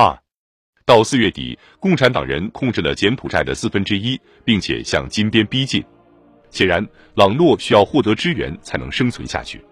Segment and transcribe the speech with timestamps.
[0.00, 0.18] 二，
[0.86, 5.84] 到四月底，共产党人控制了柬埔寨的四分之一，并且向金边逼近。
[6.48, 6.82] 显然，
[7.16, 9.62] 朗诺需要获得支援才能生存下去。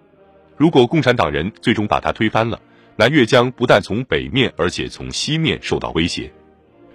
[0.59, 2.61] 如果共产党人最终把他推翻了，
[2.95, 6.31] 南越将不但从北面，而且从西面受到威胁。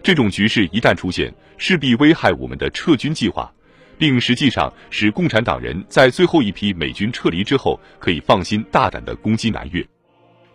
[0.04, 3.52] 这种局势一旦出现，势必危害我们的撤军计划，
[3.97, 9.84] 并实际上使共产党人在最后一批美军撤离之后，可以放心大胆的攻击南越。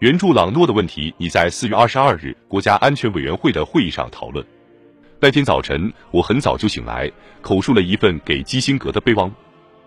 [0.00, 4.46] 援助朗诺的问题，已在四月二十二日国家安全委员会的会议上讨论。
[5.18, 7.10] 那天早晨，我很早就醒来，
[7.42, 9.34] 口述了一份给基辛格的备忘录。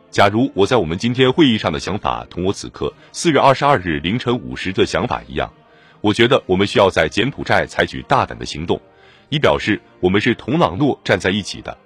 [0.09, 5.49] 假如我在我们今天会议上的想法同我此刻四月二十二日凌晨五时的想法一样，
[6.01, 8.81] 我觉得我们需要在柬埔寨采取大胆的行动。
[9.29, 11.77] 以表示我们是同朗诺站在一起的。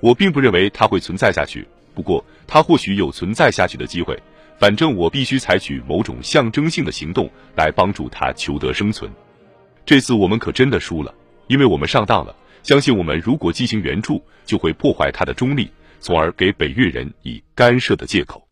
[0.00, 4.18] 我并不认为它会存在下去，不过它或许有存在下去的机会。
[4.60, 9.10] 反正我必须采取某种象征性的行动来帮助他求得生存。
[9.86, 11.12] 这次我们可真的输了，
[11.46, 12.36] 因为我们上当了。
[12.62, 18.46] 相信我们如果进行援助，就会破坏他的中立，从而给北越人以干涉的借口。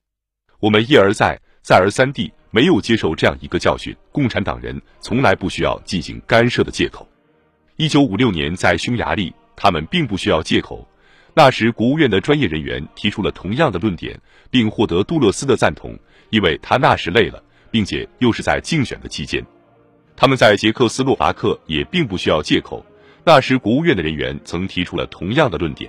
[0.60, 7.06] 我们一而再、再而三地没有接受这样一个教训：共产党人从来不需要进行干涉的借口。
[7.76, 10.88] 一九五六年在匈牙利，他们并不需要借口。
[11.38, 14.18] 那时国务院的专业人员提出了同样的论点，
[14.50, 15.96] 并获得杜勒斯的赞同，
[16.30, 19.40] 因为他那时累了，并且又是在竞选的期间。
[20.16, 22.84] 他们在捷克斯洛伐克也并不需要借口。
[23.22, 25.88] 那时国务院的人员曾提出了同样的论点。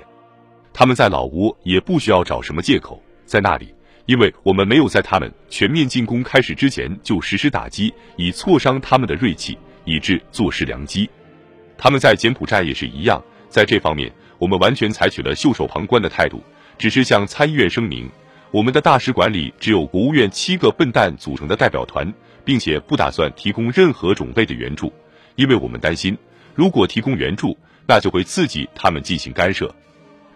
[0.72, 3.74] 他们在老挝也不需要找什么借口，在那里，
[4.06, 11.10] 因为我们没有在他们全面进攻开始之前就实施打击，以挫伤他们的锐气，以致坐失良机。
[11.76, 16.42] 他们在柬埔寨也是一样，在这方面，我们完全采取了袖手旁观的态度，
[16.78, 18.10] 只是向参议院声明，
[18.52, 22.12] 我们的大使馆里只有国务院七个笨蛋组成的代表团，
[22.44, 24.92] 并且不打算提供任何种类的援助，
[25.36, 26.18] 因为我们担心，
[26.56, 29.70] 如果提供援助，那就会刺激他们进行干涉。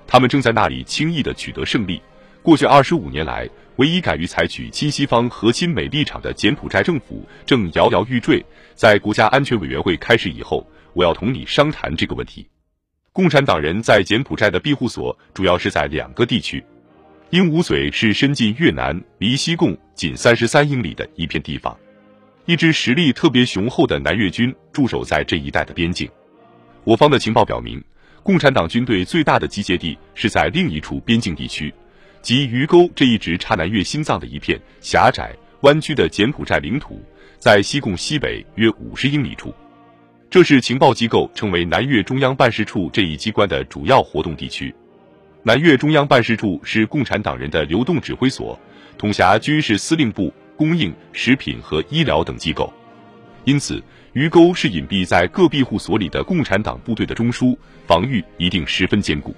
[0.05, 2.01] 他们正在那里轻易的取得胜利。
[2.41, 8.45] 过去二十五年来，唯一敢于采取亲西方和亲美立场的柬埔寨政府正摇摇欲坠。
[8.75, 10.67] 在国家安全委员会开始以后。
[10.93, 12.47] 我要同你商谈这个问题。
[13.13, 16.65] 共产党人在柬埔寨的庇护所主要是在两个地区，
[17.29, 21.77] 鹦鹉嘴是伸进越南离西贡仅三十三英里的一片地方，
[22.47, 26.09] 一支实力特别雄厚的南越军驻守在这一带的边境。
[26.83, 27.79] 我方的情报表明，
[28.23, 31.71] 共产党军队最大的集结地是在另一处边境地区，
[32.23, 35.31] 即鱼沟这一直插南越心脏的一片狭窄
[35.61, 36.99] 弯曲的柬埔寨领土，
[37.37, 39.53] 在西贡西北约五十英里处。
[40.33, 44.73] 这是情报机构称为南越中央办事处这一机关的主要活动地区。
[45.43, 48.59] 南越中央办事处是共产党人的流动指挥所，
[48.97, 52.73] 统辖军事司令部、供应、食品和医疗等机构。
[53.43, 53.79] 因此，
[54.13, 57.55] 鱼沟是隐蔽在各庇护所里的共产党部队的中枢，
[57.85, 59.35] 防御一定十分坚固。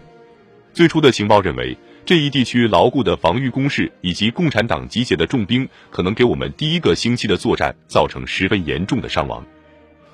[0.71, 9.45] 最初的情报认为，这一地区牢固的防御工事以及共产党集结的重兵，可能给我们第一个星期的作战造成十分严重的伤亡。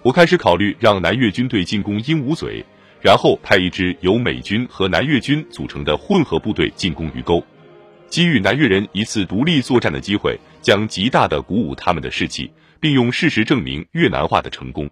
[0.03, 2.65] 我开始考虑让南越军队进攻鹦鹉嘴，
[3.01, 7.43] 然后派一支由美军和南越军组成的混合部队进攻鱼钩，
[8.09, 14.89] 给予南越人一次独立作战的机会，将极大的鼓舞他们的士气，并用事实证明越南化的成功。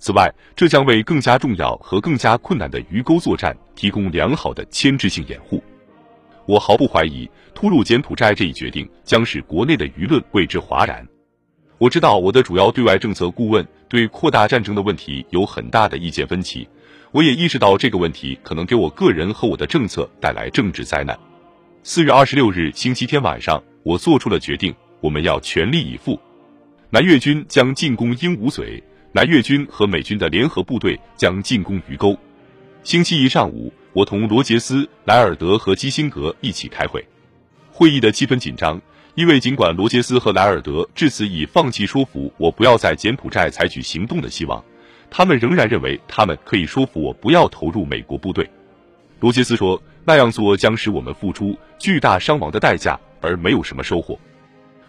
[0.00, 5.62] 此外，这将为更加重要和更加困难的鱼钩作战提供良好的牵制性掩护。
[6.46, 11.06] 我毫不怀疑，突入柬埔寨这一决定将使国内的舆论为之哗然。
[11.78, 16.66] 我知道我的主要对外政策顾问对扩大战争的问题有很大的意见分歧，
[17.10, 21.14] 我也意识到这个问题可能给我个人和我的政策带来政治灾难。
[21.82, 26.18] 四月二十六日星期天晚上，我做出了决定，我们要全力以赴。
[26.88, 28.82] 南越军将进攻鹦鹉嘴，
[29.12, 32.16] 南越军和美军的联合部队将进攻鱼沟。
[32.82, 37.06] 星期一上午，我同罗杰斯、莱尔德和基辛格一起开会，
[37.70, 38.80] 会议的气氛紧张。
[39.14, 44.64] 因为尽管罗杰斯和莱尔德至此已放弃说服我不要在柬埔寨采取行动的希望，
[45.10, 48.48] 他们仍然认为他们可以说服我不要投入美国部队。
[49.20, 54.18] 罗杰斯说，那样做将使我们付出巨大伤亡的代价，而没有什么收获。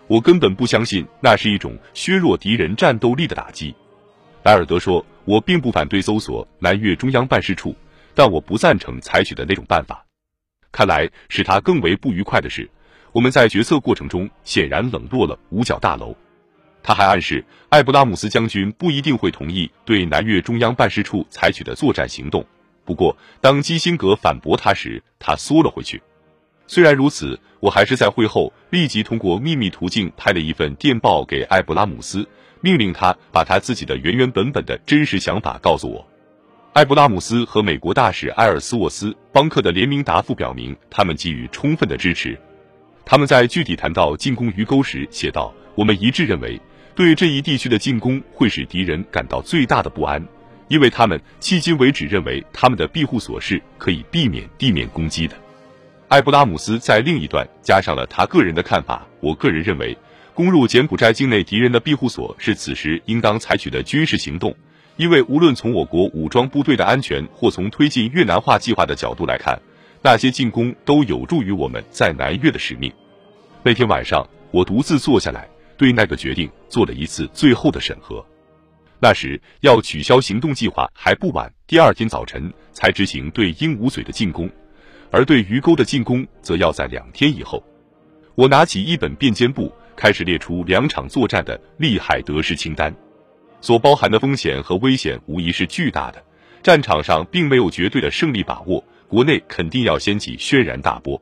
[0.08, 3.76] 我根本不相信那是一种削弱敌人战斗力的打击。
[4.44, 7.76] 莱尔德说，我并不反对搜索南越中央办事处，
[8.16, 10.06] 但我不赞成采取的那种办法。
[10.72, 12.70] 看来使他更为不愉快的是。
[13.14, 16.14] 我们在决策过程中显然冷落了五角大楼。
[16.82, 22.46] 他还暗示艾布拉姆斯将军不一定会同意对南越中央办事处采取的作战行动。
[22.84, 26.02] 不过，当基辛格反驳他时，他缩了回去。
[26.68, 32.28] 虽然如此，我还是在会后立即通过秘密途径拍了一份电报给艾布拉姆斯，
[32.60, 36.06] 命令他把他自己的原原本本的真实想法告诉我。
[36.74, 42.38] 埃布拉姆斯和美国大使埃尔斯沃斯邦克的联名答复表明，他们给予充分的支持。
[43.06, 46.60] 他们在具体谈到进攻鱼钩时写道：“我们一致认为，
[46.96, 50.26] 对这一地区的进攻会使敌人感到最大的不安，
[50.70, 55.36] 因为他们迄今为止认为他们的庇护所是可以避免地面攻击的。”
[56.10, 59.98] 埃布拉姆斯在另一段加上了他个人的看法：“我个人认为，
[60.34, 64.56] 攻入柬埔寨境内敌人的庇护所是此时应当采取的军事行动，
[64.96, 69.60] 因为无论从我国武装部队的安全，或从推进越南化计划的角度来看。”
[70.06, 72.92] 那些进攻都有助于我们在南越的使命。
[73.64, 75.48] 那天晚上，我独自坐下来，
[75.78, 78.24] 对那个决定做了一次最后的审核。
[79.00, 84.50] 那时要取消行动计划还不晚，第二天早晨才执行对鹦鹉嘴的进攻，
[85.10, 87.64] 而对鱼钩的进攻则要在两天以后。
[88.36, 92.94] 我拿起一本便笺簿，开始列出两场作战的利害得失清单，
[93.62, 96.22] 所包含的风险和危险无疑是巨大的。
[96.62, 98.84] 战场上并没有绝对的胜利把握。
[99.14, 101.22] 国内肯定要掀起轩然大波，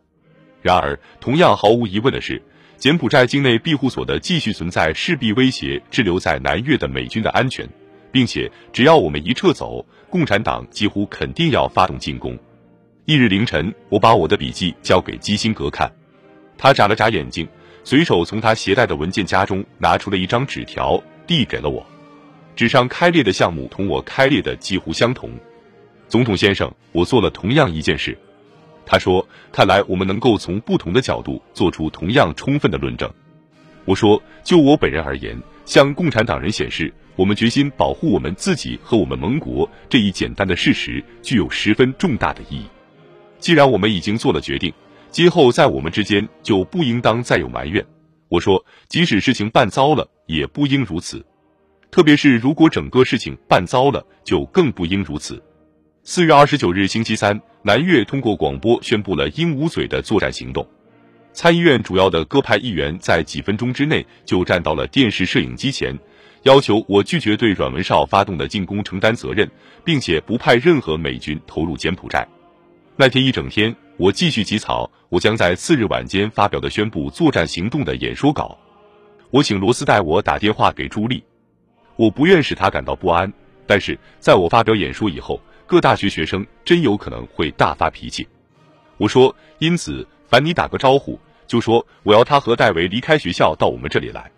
[0.61, 2.41] 然而同样毫无疑问的是，
[2.77, 7.67] 柬埔寨境内庇护所的继续存在势必威胁滞留在南越的美军的安全，
[8.09, 12.39] 并且只要我们一撤走，共产党几乎肯定要发动进攻。
[13.03, 15.91] 翌日凌晨，我把我的笔记交给基辛格看，
[16.57, 17.45] 他眨了眨眼睛，
[17.83, 20.97] 随手从他携带的文件夹中拿出了一张纸条，
[21.27, 21.85] 递给了我，
[22.55, 25.29] 纸上开裂的项目同我开裂的几乎相同。
[26.11, 28.17] 总统先生，我做了同样一件事。
[28.85, 33.09] 他说：“看来我们能够从不同的角度做出同样充分的论证。”
[33.87, 42.65] 我说：“就我本人而言，向共产党人显示我们决心保护我们自己和我们盟国这一简单的事实，具有十分重大的意义。
[43.39, 44.73] 既然我们已经做了决定，
[45.11, 47.85] 今后在我们之间就不应当再有埋怨。”
[48.27, 51.25] 我说：“即使事情办糟了，也不应如此。
[51.89, 55.41] 特别是如果整个事情办糟了，就更不应如此。”
[56.13, 60.67] 四月二十九日星期三，南越通过广播宣布了鹦鹉嘴的作战行动。
[61.31, 65.97] 参议院主要的各派议员在几分钟之内就站到了电视摄影机前，
[66.43, 69.49] 要求我拒绝对阮文绍发动的进攻承担责任，
[69.85, 72.27] 并且不派任何美军投入柬埔寨。
[72.97, 78.57] 那天一整天，我继续起草我将在次日晚间发表的宣布作战行动的演说稿。
[79.29, 81.23] 我请罗斯代我打电话给朱莉，
[81.95, 83.31] 我不愿使他感到不安，
[83.65, 85.39] 但是在我发表演说以后。
[85.65, 88.27] 各大学学生真有可能会大发脾气，
[88.97, 94.29] 我说，因此，凡你打个招呼，就说我要他和戴维离开学校到我们这里来。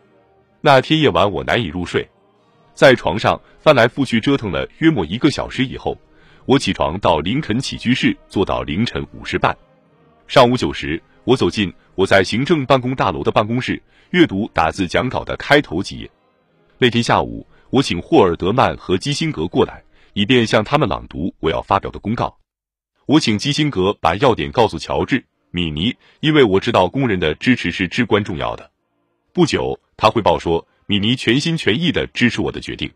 [0.61, 2.07] 那天夜晚我难以入睡，
[2.73, 5.97] 在床上翻来覆去折腾了约莫一个小时以后，
[6.45, 9.57] 我起床到林肯起居室坐到凌晨五时半。
[10.27, 13.81] 上午九时，我走进我在行政办公大楼的办公室，
[14.11, 16.09] 阅读打字讲稿的开头几页。
[16.77, 19.83] 那天下午，我请霍尔德曼和基辛格过来。
[20.13, 22.37] 以便向他们朗读我要发表的公告，
[23.05, 25.19] 我请基辛格把要点告诉乔治·
[25.51, 28.71] 米尼，因为我知道工人的支持是至关重要的。
[29.33, 32.91] 不久，他汇报说，米尼全心全意的支持我的决定。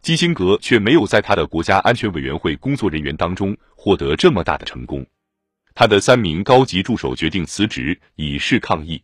[0.00, 5.04] 基辛格却没有在他的国家安全委员会工作人员当中获得这么大的成功。
[5.74, 9.02] 他的三名高级助手决定辞职以示抗议。